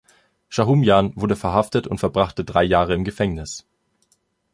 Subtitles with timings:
[0.49, 3.67] Schahumjan wurde verhaftet und verbrachte drei Jahre im Gefängnis.